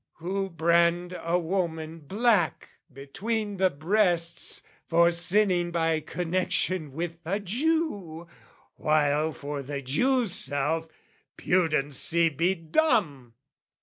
[0.13, 8.25] Who brand a woman black between the breasts For sinning by connection with a Jew:
[8.77, 10.87] While for the Jew's self
[11.37, 13.35] pudency be dumb!